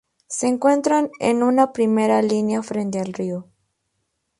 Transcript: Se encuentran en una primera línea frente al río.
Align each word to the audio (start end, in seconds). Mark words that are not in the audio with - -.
Se 0.25 0.47
encuentran 0.47 1.11
en 1.19 1.43
una 1.43 1.73
primera 1.73 2.23
línea 2.23 2.63
frente 2.63 2.99
al 2.99 3.13
río. 3.13 3.47